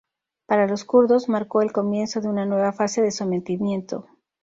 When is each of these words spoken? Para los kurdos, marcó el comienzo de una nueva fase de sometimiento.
Para 0.47 0.65
los 0.67 0.83
kurdos, 0.83 1.29
marcó 1.29 1.61
el 1.61 1.71
comienzo 1.71 2.21
de 2.21 2.27
una 2.27 2.47
nueva 2.47 2.73
fase 2.73 3.03
de 3.03 3.11
sometimiento. 3.11 4.07